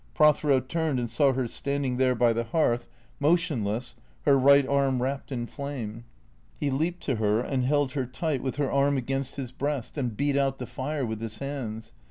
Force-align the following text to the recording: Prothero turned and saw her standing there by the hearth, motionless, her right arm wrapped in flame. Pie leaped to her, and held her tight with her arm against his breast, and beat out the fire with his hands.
Prothero 0.15 0.59
turned 0.61 0.97
and 0.97 1.07
saw 1.07 1.31
her 1.33 1.45
standing 1.45 1.97
there 1.97 2.15
by 2.15 2.33
the 2.33 2.45
hearth, 2.45 2.87
motionless, 3.19 3.93
her 4.25 4.35
right 4.35 4.67
arm 4.67 4.99
wrapped 4.99 5.31
in 5.31 5.45
flame. 5.45 6.05
Pie 6.59 6.69
leaped 6.69 7.03
to 7.03 7.17
her, 7.17 7.39
and 7.41 7.65
held 7.65 7.91
her 7.91 8.07
tight 8.07 8.41
with 8.41 8.55
her 8.55 8.71
arm 8.71 8.97
against 8.97 9.35
his 9.35 9.51
breast, 9.51 9.99
and 9.99 10.17
beat 10.17 10.35
out 10.35 10.57
the 10.57 10.65
fire 10.65 11.05
with 11.05 11.21
his 11.21 11.37
hands. 11.37 11.93